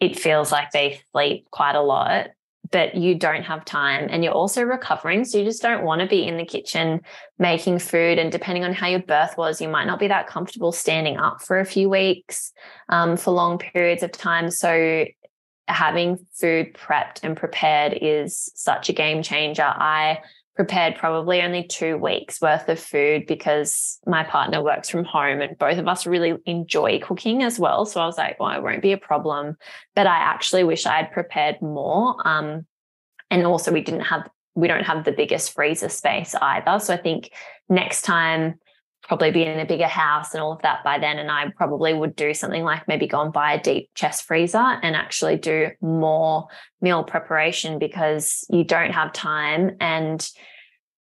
[0.00, 2.28] it feels like they sleep quite a lot
[2.72, 5.24] but you don't have time and you're also recovering.
[5.24, 7.02] So you just don't want to be in the kitchen
[7.38, 8.18] making food.
[8.18, 11.42] And depending on how your birth was, you might not be that comfortable standing up
[11.42, 12.52] for a few weeks
[12.88, 14.50] um, for long periods of time.
[14.50, 15.04] So
[15.68, 19.62] having food prepped and prepared is such a game changer.
[19.62, 20.20] I
[20.54, 25.56] prepared probably only two weeks worth of food because my partner works from home and
[25.56, 27.86] both of us really enjoy cooking as well.
[27.86, 29.56] So I was like, well, it won't be a problem.
[29.94, 32.16] But I actually wish I had prepared more.
[32.26, 32.66] Um,
[33.30, 36.78] and also, we didn't have, we don't have the biggest freezer space either.
[36.80, 37.30] So I think
[37.70, 38.56] next time,
[39.02, 41.18] probably be in a bigger house and all of that by then.
[41.18, 44.58] And I probably would do something like maybe go and buy a deep chest freezer
[44.58, 46.46] and actually do more
[46.80, 50.26] meal preparation because you don't have time and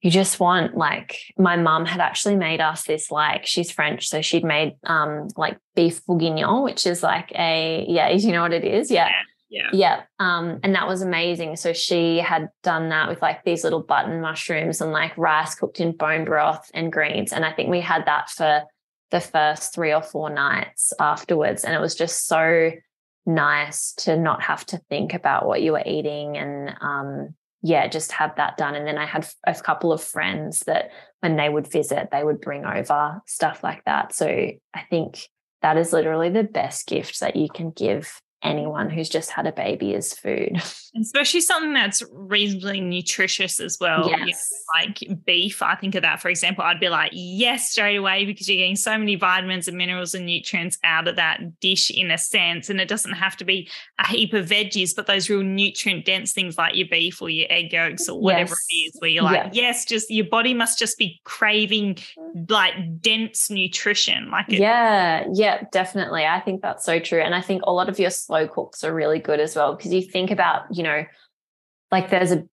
[0.03, 4.23] you just want like my mum had actually made us this like she's French so
[4.23, 8.65] she'd made um like beef bourguignon which is like a yeah you know what it
[8.65, 9.11] is yeah
[9.51, 13.65] yeah yeah um and that was amazing so she had done that with like these
[13.65, 17.69] little button mushrooms and like rice cooked in bone broth and greens and I think
[17.69, 18.63] we had that for
[19.11, 22.71] the first 3 or 4 nights afterwards and it was just so
[23.27, 28.13] nice to not have to think about what you were eating and um yeah, just
[28.13, 28.75] have that done.
[28.75, 32.41] And then I had a couple of friends that when they would visit, they would
[32.41, 34.15] bring over stuff like that.
[34.15, 35.29] So I think
[35.63, 39.53] that is literally the best gift that you can give anyone who's just had a
[39.53, 40.53] baby is food.
[41.01, 44.09] Especially something that's reasonably nutritious as well.
[44.09, 44.19] Yes.
[44.19, 44.37] You know,
[44.75, 48.49] like beef, I think of that, for example, I'd be like, yes, straight away, because
[48.49, 52.19] you're getting so many vitamins and minerals and nutrients out of that dish in a
[52.19, 52.71] sense.
[52.71, 56.33] And it doesn't have to be a heap of veggies, but those real nutrient dense
[56.33, 58.67] things like your beef or your egg yolks or whatever yes.
[58.71, 59.69] it is, where you're like, yeah.
[59.69, 62.51] yes, just your body must just be craving mm.
[62.51, 64.31] like dense nutrition.
[64.31, 66.25] Like, it- yeah, yeah, definitely.
[66.25, 67.21] I think that's so true.
[67.21, 69.93] And I think a lot of your slow cooks are really good as well because
[69.93, 71.05] you think about, you know,
[71.91, 72.45] like there's a,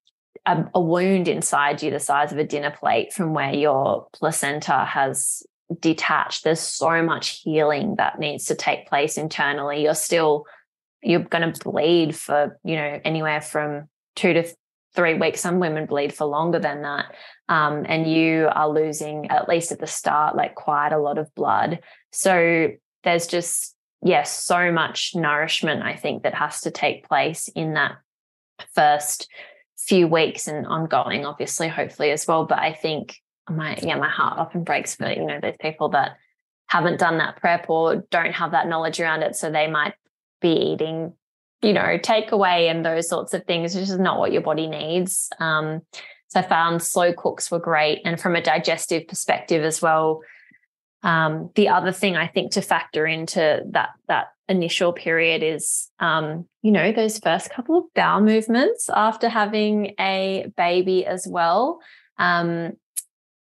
[0.48, 4.86] a, a wound inside you the size of a dinner plate from where your placenta
[4.86, 5.44] has
[5.80, 6.44] detached.
[6.44, 9.84] There's so much healing that needs to take place internally.
[9.84, 10.46] You're still
[11.04, 14.48] you're going to bleed for you know anywhere from two to
[14.96, 15.42] three weeks.
[15.42, 17.14] Some women bleed for longer than that.
[17.50, 21.34] Um, and you are losing, at least at the start, like quite a lot of
[21.36, 21.82] blood.
[22.12, 22.70] So
[23.04, 23.77] there's just
[24.08, 27.98] yes, so much nourishment, I think, that has to take place in that
[28.74, 29.30] first
[29.78, 32.46] few weeks and ongoing, obviously, hopefully as well.
[32.46, 36.18] But I think my yeah, my heart often breaks for, you know, those people that
[36.68, 39.36] haven't done that prep or don't have that knowledge around it.
[39.36, 39.94] So they might
[40.42, 41.14] be eating,
[41.62, 45.30] you know, takeaway and those sorts of things, which is not what your body needs.
[45.40, 45.82] Um,
[46.28, 48.02] so I found slow cooks were great.
[48.04, 50.22] And from a digestive perspective as well,
[51.08, 56.46] um, the other thing I think to factor into that that initial period is, um,
[56.62, 61.80] you know, those first couple of bowel movements after having a baby as well.
[62.18, 62.74] Um,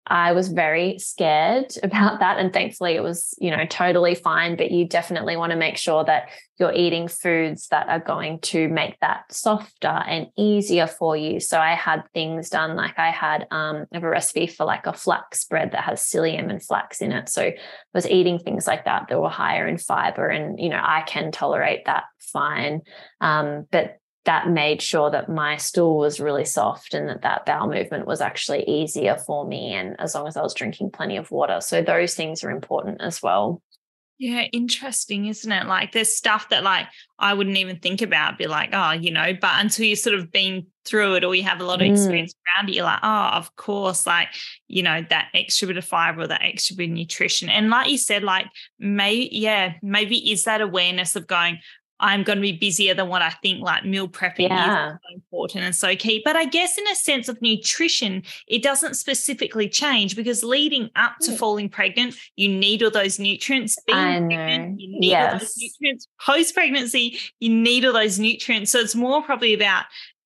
[0.07, 2.39] I was very scared about that.
[2.39, 4.57] And thankfully, it was, you know, totally fine.
[4.57, 8.69] But you definitely want to make sure that you're eating foods that are going to
[8.69, 11.41] make that softer and easier for you.
[11.41, 14.87] So I had things done like I had um, I have a recipe for like
[14.87, 17.29] a flax bread that has psyllium and flax in it.
[17.31, 17.55] So I
[17.95, 20.29] was eating things like that that were higher in fiber.
[20.29, 22.83] And, you know, I can tolerate that fine.
[23.21, 27.69] Um, but that made sure that my stool was really soft and that that bowel
[27.69, 31.31] movement was actually easier for me and as long as i was drinking plenty of
[31.31, 31.61] water.
[31.61, 33.63] So those things are important as well.
[34.19, 35.67] Yeah interesting isn't it?
[35.67, 36.87] Like there's stuff that like
[37.19, 40.31] i wouldn't even think about be like oh you know but until you sort of
[40.31, 42.59] been through it or you have a lot of experience mm.
[42.59, 44.29] around it you're like oh of course like
[44.69, 47.49] you know that extra bit of fiber or that extra bit of nutrition.
[47.49, 48.47] And like you said like
[48.79, 51.59] maybe yeah maybe is that awareness of going
[52.01, 54.89] I'm going to be busier than what I think like meal prepping yeah.
[54.89, 56.23] is so important and so key.
[56.25, 61.19] But I guess in a sense of nutrition, it doesn't specifically change because leading up
[61.21, 61.39] to mm.
[61.39, 63.77] falling pregnant, you need all those nutrients.
[63.87, 64.35] Being I know.
[64.37, 65.33] Pregnant, you need yes.
[65.33, 66.09] all those nutrients.
[66.21, 68.73] Post pregnancy, you need all those nutrients.
[68.73, 69.85] So it's more probably about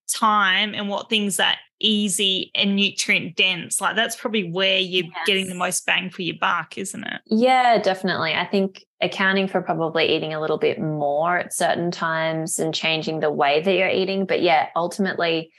[0.08, 3.80] time and what things are easy and nutrient dense.
[3.80, 5.26] Like that's probably where you're yes.
[5.26, 7.20] getting the most bang for your buck, isn't it?
[7.26, 8.32] Yeah, definitely.
[8.34, 13.20] I think accounting for probably eating a little bit more at certain times and changing
[13.20, 14.26] the way that you're eating.
[14.26, 15.52] But yeah, ultimately,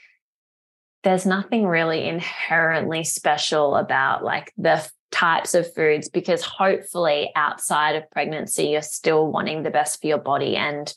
[1.02, 8.10] there's nothing really inherently special about like the types of foods because hopefully outside of
[8.10, 10.92] pregnancy, you're still wanting the best for your body and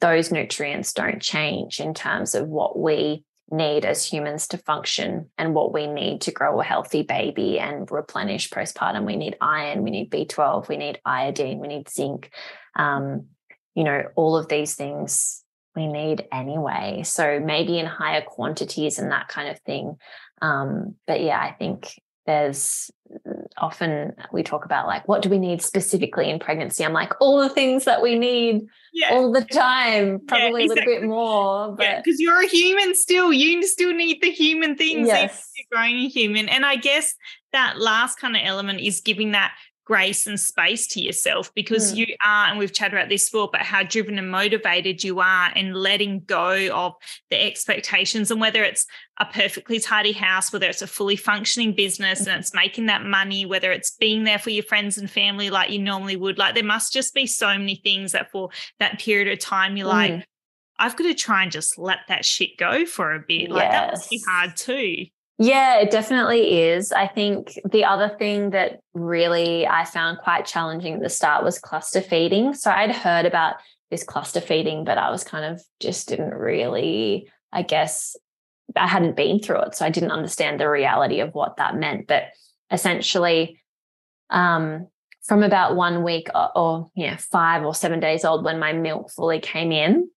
[0.00, 5.54] those nutrients don't change in terms of what we need as humans to function and
[5.54, 9.04] what we need to grow a healthy baby and replenish postpartum.
[9.04, 12.30] We need iron, we need B12, we need iodine, we need zinc.
[12.74, 13.26] Um,
[13.74, 15.44] you know, all of these things
[15.76, 17.02] we need anyway.
[17.04, 19.96] So maybe in higher quantities and that kind of thing.
[20.40, 22.90] Um, but yeah, I think there's
[23.28, 27.12] uh, often we talk about like what do we need specifically in pregnancy i'm like
[27.20, 29.10] all the things that we need yeah.
[29.12, 30.64] all the time probably yeah, exactly.
[30.64, 34.30] a little bit more but because yeah, you're a human still you still need the
[34.30, 35.50] human things yes.
[35.56, 37.14] you're growing a human and i guess
[37.52, 39.52] that last kind of element is giving that
[39.84, 41.96] grace and space to yourself because mm.
[41.96, 45.50] you are, and we've chatted about this before, but how driven and motivated you are
[45.54, 46.94] and letting go of
[47.30, 48.86] the expectations and whether it's
[49.18, 53.44] a perfectly tidy house, whether it's a fully functioning business and it's making that money,
[53.44, 56.38] whether it's being there for your friends and family like you normally would.
[56.38, 59.88] Like there must just be so many things that for that period of time you're
[59.88, 60.10] mm.
[60.18, 60.26] like,
[60.78, 63.42] I've got to try and just let that shit go for a bit.
[63.42, 63.50] Yes.
[63.50, 65.06] Like that must be hard too.
[65.42, 66.92] Yeah, it definitely is.
[66.92, 71.58] I think the other thing that really I found quite challenging at the start was
[71.58, 72.54] cluster feeding.
[72.54, 73.56] So I'd heard about
[73.90, 78.14] this cluster feeding, but I was kind of just didn't really, I guess,
[78.76, 79.74] I hadn't been through it.
[79.74, 82.06] So I didn't understand the reality of what that meant.
[82.06, 82.26] But
[82.70, 83.60] essentially,
[84.30, 84.86] um,
[85.24, 89.10] from about one week or, or yeah, five or seven days old when my milk
[89.10, 90.08] fully came in,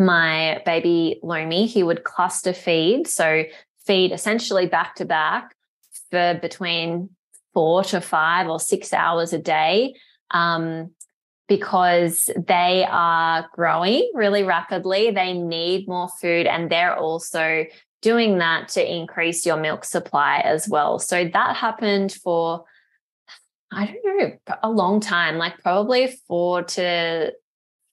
[0.00, 3.06] my baby Lomi, he would cluster feed.
[3.06, 3.44] So
[3.88, 5.56] feed essentially back to back
[6.10, 7.08] for between
[7.54, 9.94] four to five or six hours a day
[10.30, 10.90] um,
[11.48, 15.10] because they are growing really rapidly.
[15.10, 17.64] They need more food and they're also
[18.02, 20.98] doing that to increase your milk supply as well.
[20.98, 22.64] So that happened for,
[23.72, 27.32] I don't know, a long time, like probably four to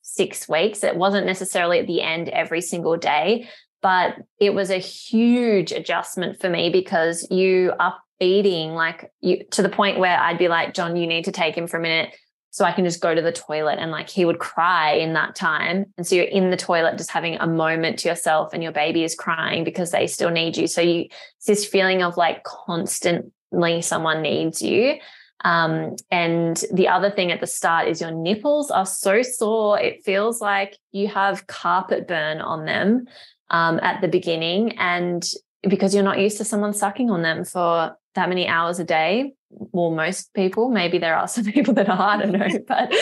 [0.02, 0.84] six weeks.
[0.84, 3.48] It wasn't necessarily at the end every single day,
[3.86, 9.62] but it was a huge adjustment for me because you are feeding like you to
[9.62, 12.16] the point where I'd be like, John, you need to take him for a minute
[12.50, 13.78] so I can just go to the toilet.
[13.78, 15.86] And like he would cry in that time.
[16.00, 19.04] And so you're in the toilet just having a moment to yourself and your baby
[19.04, 20.66] is crying because they still need you.
[20.66, 21.02] So you
[21.38, 24.96] it's this feeling of like constantly someone needs you.
[25.44, 29.80] Um, and the other thing at the start is your nipples are so sore.
[29.80, 33.06] It feels like you have carpet burn on them
[33.50, 34.78] um, at the beginning.
[34.78, 35.26] And
[35.68, 39.34] because you're not used to someone sucking on them for that many hours a day,
[39.50, 42.94] well, most people, maybe there are some people that are, I don't know, but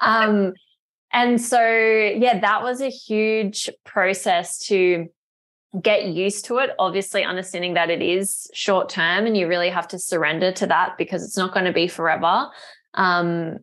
[0.00, 0.52] um,
[1.12, 5.08] and so yeah, that was a huge process to
[5.80, 6.70] get used to it.
[6.78, 10.98] Obviously, understanding that it is short term and you really have to surrender to that
[10.98, 12.48] because it's not going to be forever.
[12.94, 13.58] Um,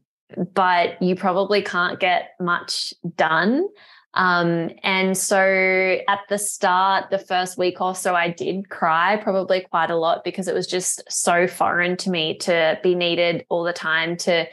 [0.53, 3.67] but you probably can't get much done
[4.13, 9.62] um, and so at the start, the first week or so, I did cry probably
[9.62, 13.63] quite a lot because it was just so foreign to me to be needed all
[13.63, 14.47] the time, to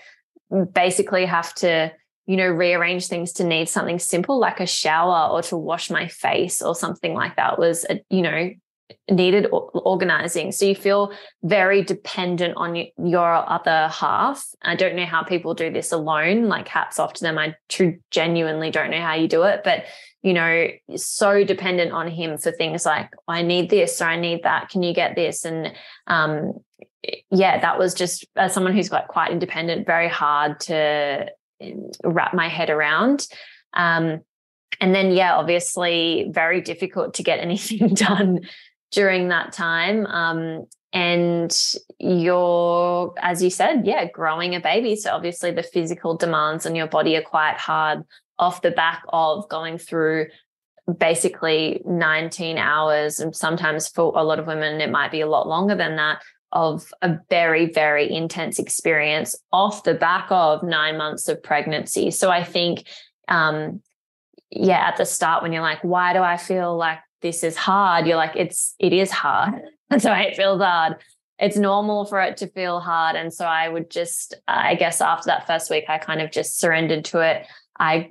[0.72, 1.92] basically have to,
[2.26, 6.08] you know, rearrange things to need something simple like a shower or to wash my
[6.08, 8.50] face or something like that was, a, you know,
[9.10, 10.52] needed organizing.
[10.52, 14.46] So you feel very dependent on your other half.
[14.62, 16.48] I don't know how people do this alone.
[16.48, 17.38] Like hats off to them.
[17.38, 17.56] I
[18.10, 19.84] genuinely don't know how you do it, but
[20.22, 24.42] you know, so dependent on him for things like I need this or I need
[24.42, 24.68] that.
[24.68, 25.44] Can you get this?
[25.44, 25.72] And
[26.06, 26.60] um,
[27.30, 31.28] yeah, that was just as someone who's got quite independent, very hard to
[31.62, 33.26] um, wrap my head around.
[33.72, 34.20] Um,
[34.80, 38.40] and then, yeah, obviously, very difficult to get anything done
[38.90, 40.06] during that time.
[40.06, 41.56] Um, and
[41.98, 44.96] you're, as you said, yeah, growing a baby.
[44.96, 48.02] So obviously the physical demands on your body are quite hard
[48.38, 50.26] off the back of going through
[50.98, 53.20] basically 19 hours.
[53.20, 56.22] And sometimes for a lot of women, it might be a lot longer than that
[56.52, 62.10] of a very, very intense experience off the back of nine months of pregnancy.
[62.10, 62.88] So I think
[63.28, 63.80] um,
[64.50, 68.06] yeah, at the start when you're like, why do I feel like this is hard?
[68.06, 69.62] You're like, it's it is hard.
[69.90, 70.96] That's why it feels hard.
[71.38, 73.16] It's normal for it to feel hard.
[73.16, 76.58] And so I would just, I guess after that first week, I kind of just
[76.58, 77.46] surrendered to it.
[77.78, 78.10] I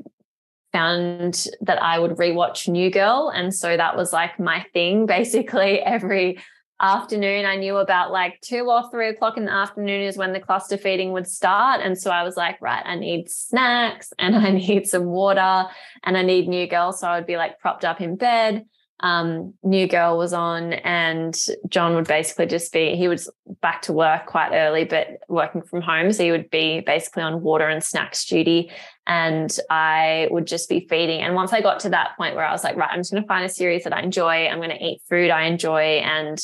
[0.74, 3.32] found that I would rewatch New Girl.
[3.34, 6.40] And so that was like my thing basically every
[6.82, 7.46] afternoon.
[7.46, 10.78] I knew about like two or three o'clock in the afternoon is when the cluster
[10.78, 11.82] feeding would start.
[11.82, 15.70] And so I was like, right, I need snacks and I need some water
[16.04, 16.92] and I need New Girl.
[16.94, 18.66] So I would be like propped up in bed.
[19.02, 21.38] Um, New Girl was on, and
[21.70, 23.30] John would basically just be, he was
[23.62, 26.12] back to work quite early, but working from home.
[26.12, 28.72] So he would be basically on water and snacks duty.
[29.08, 31.22] And I would just be feeding.
[31.22, 33.24] And once I got to that point where I was like, right, I'm just going
[33.24, 36.02] to find a series that I enjoy, I'm going to eat food I enjoy.
[36.04, 36.40] And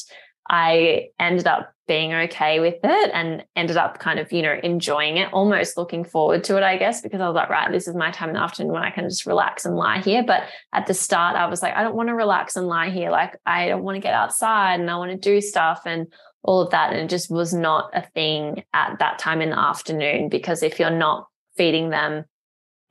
[0.47, 5.17] I ended up being okay with it and ended up kind of, you know, enjoying
[5.17, 7.95] it, almost looking forward to it, I guess, because I was like, right, this is
[7.95, 10.23] my time in the afternoon when I can just relax and lie here.
[10.25, 10.43] But
[10.73, 13.11] at the start, I was like, I don't want to relax and lie here.
[13.11, 16.07] Like, I don't want to get outside and I want to do stuff and
[16.43, 16.91] all of that.
[16.91, 20.79] And it just was not a thing at that time in the afternoon because if
[20.79, 22.25] you're not feeding them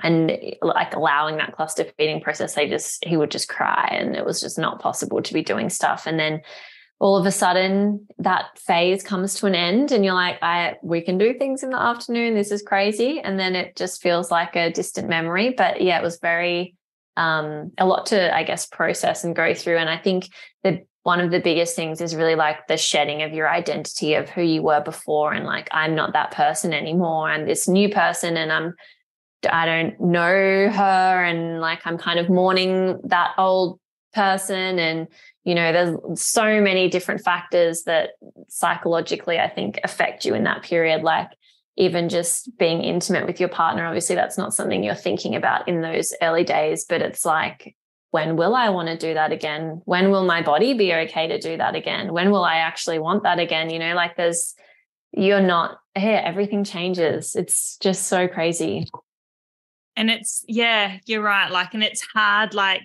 [0.03, 4.15] and eh, like allowing that cluster feeding process, they just, he would just cry and
[4.15, 6.07] it was just not possible to be doing stuff.
[6.07, 6.43] And then
[7.05, 11.03] all of a sudden that phase comes to an end and you're like i we
[11.03, 12.35] can do things in the afternoon.
[12.35, 13.21] This is crazy.
[13.21, 15.55] And then it just feels like a distant memory.
[15.55, 16.75] But yeah it was very
[17.19, 19.77] um, a lot to i guess process and go through.
[19.77, 20.31] And i think
[20.63, 24.31] that one of the biggest things is really like the shedding of your identity of
[24.31, 27.29] who you were before and like i'm not that person anymore.
[27.29, 28.73] I'm this new person and i'm
[29.51, 31.25] i don't know her.
[31.25, 33.79] And like i'm kind of mourning that old
[34.15, 35.09] person and
[35.45, 38.11] you know there's so many different factors that
[38.49, 41.29] psychologically i think affect you in that period like
[41.77, 43.85] even just being intimate with your partner.
[43.85, 47.75] Obviously that's not something you're thinking about in those early days but it's like
[48.11, 49.83] when will i want to do that again?
[49.85, 52.13] When will my body be okay to do that again?
[52.13, 53.71] When will i actually want that again?
[53.71, 54.55] You know like there's
[55.17, 56.21] you're not here.
[56.25, 57.37] Everything changes.
[57.37, 58.89] It's just so crazy.
[59.97, 61.51] And it's yeah you're right.
[61.51, 62.83] Like and it's hard like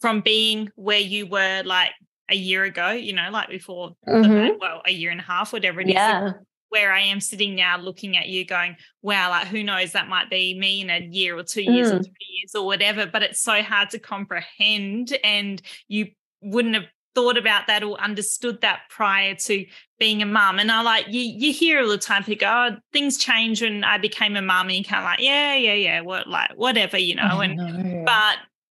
[0.00, 1.92] from being where you were like
[2.30, 4.30] a year ago, you know, like before mm-hmm.
[4.30, 5.94] the, well, a year and a half, whatever it is.
[5.94, 6.32] yeah.
[6.70, 10.28] Where I am sitting now looking at you going, wow, like who knows, that might
[10.28, 11.94] be me in a year or two years mm.
[11.94, 13.06] or three years or whatever.
[13.06, 15.16] But it's so hard to comprehend.
[15.24, 16.08] And you
[16.42, 16.84] wouldn't have
[17.14, 19.64] thought about that or understood that prior to
[19.98, 20.58] being a mum.
[20.58, 23.82] And I like you you hear all the time people go, oh, things change when
[23.82, 26.98] I became a mum, and you kind of like, yeah, yeah, yeah, what like whatever,
[26.98, 27.40] you know.
[27.40, 28.36] and but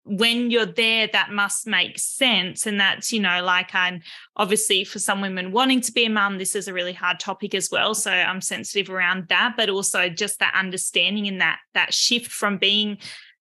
[0.10, 2.66] when you're there, that must make sense.
[2.66, 4.02] And that's, you know, like I'm
[4.36, 7.54] obviously for some women wanting to be a mum, this is a really hard topic
[7.54, 7.94] as well.
[7.94, 12.58] So I'm sensitive around that, but also just that understanding and that that shift from
[12.58, 12.98] being,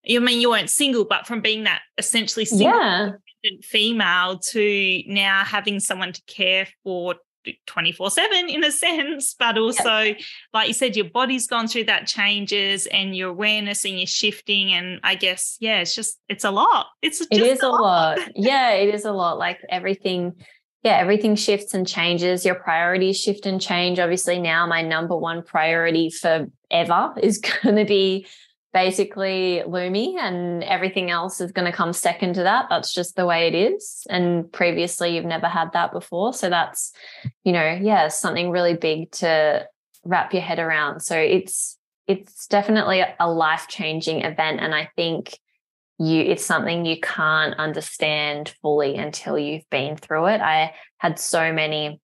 [0.08, 3.10] I mean, you weren't single, but from being that essentially single yeah.
[3.62, 7.14] female to now having someone to care for
[7.66, 10.14] 24 7 in a sense, but also,
[10.53, 14.72] like you said, your body's gone through that changes and your awareness and you're shifting.
[14.72, 16.86] And I guess, yeah, it's just, it's a lot.
[17.03, 18.18] It's it is a lot.
[18.18, 18.28] lot.
[18.34, 19.38] yeah, it is a lot.
[19.38, 20.34] Like everything,
[20.82, 22.44] yeah, everything shifts and changes.
[22.44, 23.99] Your priorities shift and change.
[23.99, 28.26] Obviously, now my number one priority forever is going to be
[28.78, 32.66] basically Lumi and everything else is going to come second to that.
[32.70, 34.06] That's just the way it is.
[34.08, 36.32] And previously you've never had that before.
[36.32, 36.92] So that's,
[37.42, 39.66] you know, yeah, something really big to
[40.04, 41.00] wrap your head around.
[41.00, 41.76] So it's
[42.06, 44.60] it's definitely a life-changing event.
[44.60, 45.36] And I think
[45.98, 50.40] you it's something you can't understand fully until you've been through it.
[50.40, 52.00] I had so many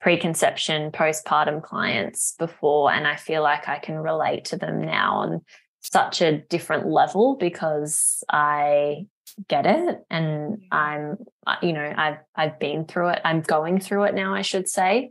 [0.00, 5.40] preconception postpartum clients before and I feel like I can relate to them now on
[5.82, 9.06] such a different level because I
[9.48, 11.16] get it and I'm
[11.46, 13.20] uh, you know I've I've been through it.
[13.24, 15.10] I'm going through it now I should say.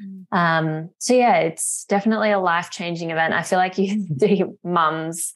[0.00, 0.24] Mm.
[0.30, 3.34] um so yeah it's definitely a life-changing event.
[3.34, 5.32] I feel like you see mums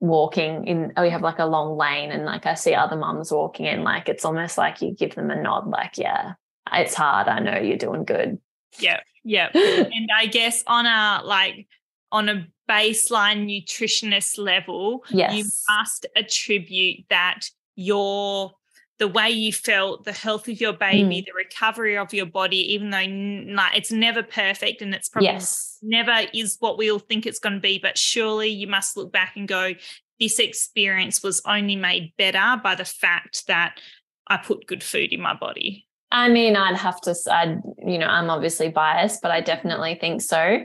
[0.00, 3.30] walking in oh you have like a long lane and like I see other mums
[3.30, 6.34] walking in like it's almost like you give them a nod like yeah
[6.72, 7.28] it's hard.
[7.28, 8.38] I know you're doing good.
[8.78, 11.68] Yeah yeah and I guess on a like
[12.12, 15.34] on a baseline nutritionist level, yes.
[15.34, 18.52] you must attribute that your
[18.98, 21.24] the way you felt, the health of your baby, mm.
[21.24, 25.78] the recovery of your body, even though like, it's never perfect and it's probably yes.
[25.82, 29.10] never is what we all think it's going to be, but surely you must look
[29.10, 29.72] back and go,
[30.20, 33.80] this experience was only made better by the fact that
[34.28, 35.88] I put good food in my body.
[36.12, 40.22] I mean, I'd have to, I'd, you know, I'm obviously biased, but I definitely think
[40.22, 40.58] so.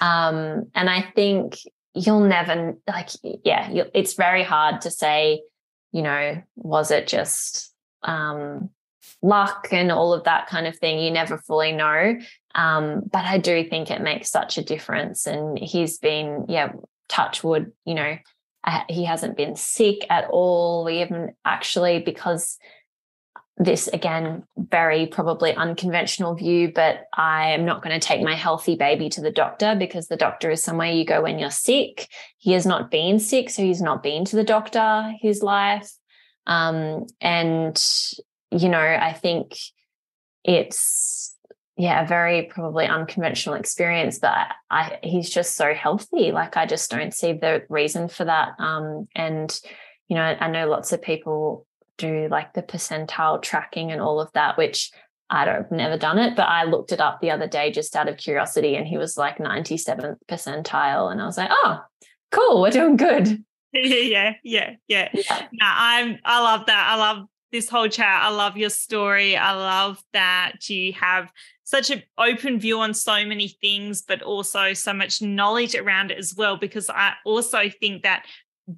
[0.00, 1.58] Um, and I think
[1.94, 5.42] you'll never, like, yeah, it's very hard to say
[5.92, 7.72] you know, was it just
[8.02, 8.70] um,
[9.20, 10.98] luck and all of that kind of thing?
[10.98, 12.18] You never fully know.
[12.54, 15.26] Um, but I do think it makes such a difference.
[15.26, 16.72] And he's been, yeah,
[17.08, 18.16] touch wood, you know,
[18.88, 20.84] he hasn't been sick at all.
[20.84, 22.58] We haven't actually, because
[23.58, 28.76] this again, very probably unconventional view, but I am not going to take my healthy
[28.76, 32.08] baby to the doctor because the doctor is somewhere you go when you're sick.
[32.38, 35.92] He has not been sick, so he's not been to the doctor his life.
[36.46, 37.80] Um, and,
[38.50, 39.56] you know, I think
[40.44, 41.36] it's,
[41.76, 46.32] yeah, a very probably unconventional experience, but I, I, he's just so healthy.
[46.32, 48.58] Like, I just don't see the reason for that.
[48.58, 49.56] Um, and,
[50.08, 51.66] you know, I know lots of people
[52.02, 54.90] do like the percentile tracking and all of that, which
[55.30, 57.96] I don't, I've never done it, but I looked it up the other day just
[57.96, 61.10] out of curiosity and he was like 97th percentile.
[61.10, 61.80] And I was like, oh,
[62.30, 63.42] cool, we're doing good.
[63.72, 65.08] yeah, yeah, yeah.
[65.14, 65.46] yeah.
[65.52, 66.88] No, I'm I love that.
[66.90, 68.22] I love this whole chat.
[68.24, 69.36] I love your story.
[69.36, 71.30] I love that you have
[71.64, 76.18] such an open view on so many things, but also so much knowledge around it
[76.18, 76.56] as well.
[76.56, 78.26] Because I also think that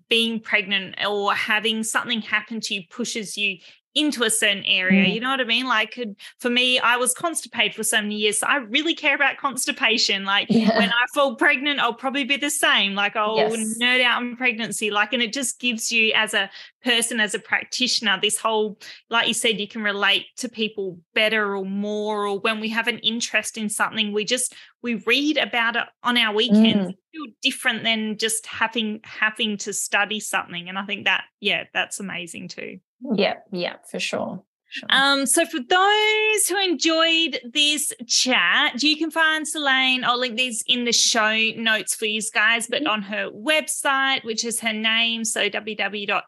[0.09, 3.59] being pregnant or having something happen to you pushes you
[3.95, 5.05] into a certain area.
[5.05, 5.15] Mm.
[5.15, 5.67] You know what I mean?
[5.67, 5.99] Like
[6.41, 8.41] for me, I was constipated for so many years.
[8.41, 10.25] So I really care about constipation.
[10.25, 10.77] Like yeah.
[10.77, 12.95] when I fall pregnant, I'll probably be the same.
[12.95, 13.79] Like I'll yes.
[13.81, 14.91] nerd out on pregnancy.
[14.91, 16.51] Like, and it just gives you as a
[16.83, 18.79] person, as a practitioner, this whole,
[19.11, 22.27] like you said, you can relate to people better or more.
[22.27, 26.17] Or when we have an interest in something, we just we read about it on
[26.19, 26.89] our weekends.
[26.89, 26.97] Mm.
[27.13, 30.69] Feel different than just having having to study something.
[30.69, 32.81] And I think that, yeah, that's amazing too.
[33.13, 34.43] Yeah, yeah, for sure.
[34.75, 34.89] Sure.
[34.91, 40.03] Um, so for those who enjoyed this chat, you can find Solaine.
[40.03, 42.91] I'll link these in the show notes for you guys, but mm-hmm.
[42.91, 46.25] on her website, which is her name, so www.sol.a-I-N-E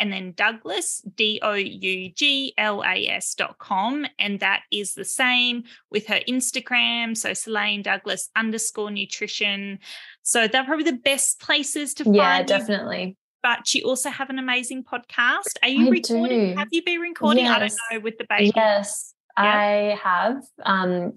[0.00, 1.74] and then Douglas, D-O-U-G-L-A-S
[3.36, 4.04] dot com.
[4.18, 7.16] And that is the same with her Instagram.
[7.16, 9.78] So Solaine Douglas underscore nutrition.
[10.22, 12.50] So they're probably the best places to yeah, find.
[12.50, 15.56] Yeah, definitely but you also have an amazing podcast.
[15.62, 16.50] Are you I recording?
[16.50, 16.56] Do.
[16.56, 17.44] Have you been recording?
[17.44, 17.56] Yes.
[17.56, 18.52] I don't know with the baby.
[18.54, 19.44] Yes, yeah.
[19.44, 20.42] I have.
[20.64, 21.14] Um,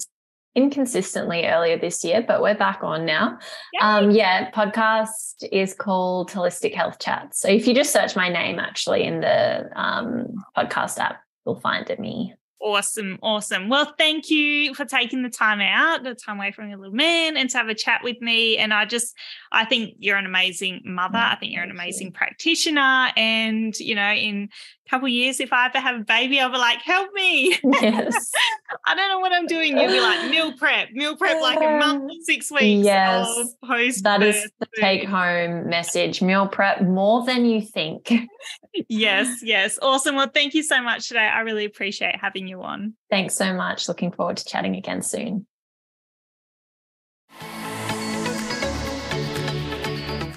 [0.56, 3.40] inconsistently earlier this year, but we're back on now.
[3.82, 7.36] Um, yeah, podcast is called Holistic Health Chat.
[7.36, 11.90] So if you just search my name actually in the um, podcast app, you'll find
[11.90, 12.36] it me.
[12.66, 13.68] Awesome, awesome.
[13.68, 17.36] Well, thank you for taking the time out, the time away from your little man,
[17.36, 18.58] and to have a chat with me.
[18.58, 19.14] And I just,
[19.52, 21.18] I think you're an amazing mother.
[21.18, 23.12] Mm, I think you're an amazing practitioner.
[23.18, 24.48] And, you know, in
[24.90, 27.58] couple years, if I ever have a baby, I'll be like, help me.
[27.64, 28.32] Yes.
[28.86, 29.78] I don't know what I'm doing.
[29.78, 32.86] You'll be like, meal prep, meal prep, like a month, six weeks.
[32.86, 33.56] Yes.
[33.66, 36.22] Post that is the take home message.
[36.22, 38.12] Meal prep more than you think.
[38.90, 39.80] yes, yes.
[39.82, 40.16] Awesome.
[40.16, 41.28] Well, thank you so much today.
[41.28, 42.94] I really appreciate having you on.
[43.10, 43.88] Thanks so much.
[43.88, 45.46] Looking forward to chatting again soon.